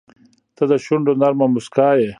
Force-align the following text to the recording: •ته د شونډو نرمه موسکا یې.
•ته 0.55 0.63
د 0.71 0.73
شونډو 0.83 1.11
نرمه 1.21 1.45
موسکا 1.53 1.89
یې. 1.99 2.09